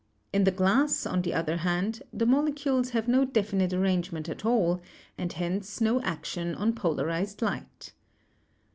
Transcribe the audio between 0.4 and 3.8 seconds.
the glass, on the other hand, the molecules have no definite